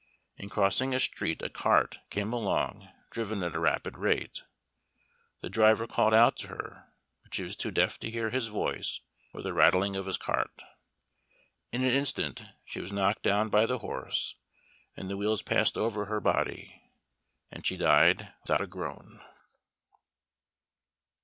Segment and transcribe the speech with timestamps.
[0.35, 4.41] In crossing a street a cart came along, driven at a rapid rate.
[5.41, 6.87] The driver called out to her,
[7.21, 9.01] but she was too deaf to hear his voice
[9.31, 10.63] or the rattling of his cart.
[11.71, 14.37] In an instant she was knocked down by the horse,
[14.97, 16.81] and the wheels passed over her body,
[17.51, 19.21] and she died without a groan.